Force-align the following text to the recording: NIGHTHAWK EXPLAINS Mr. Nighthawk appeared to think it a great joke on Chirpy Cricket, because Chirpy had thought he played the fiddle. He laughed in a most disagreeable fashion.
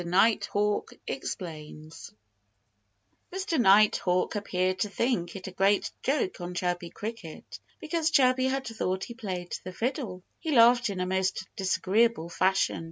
NIGHTHAWK 0.03 0.93
EXPLAINS 1.05 2.11
Mr. 3.31 3.59
Nighthawk 3.59 4.33
appeared 4.33 4.79
to 4.79 4.89
think 4.89 5.35
it 5.35 5.45
a 5.45 5.51
great 5.51 5.91
joke 6.01 6.41
on 6.41 6.55
Chirpy 6.55 6.89
Cricket, 6.89 7.59
because 7.79 8.09
Chirpy 8.09 8.45
had 8.47 8.65
thought 8.65 9.03
he 9.03 9.13
played 9.13 9.55
the 9.63 9.71
fiddle. 9.71 10.23
He 10.39 10.53
laughed 10.55 10.89
in 10.89 11.01
a 11.01 11.05
most 11.05 11.47
disagreeable 11.55 12.29
fashion. 12.29 12.79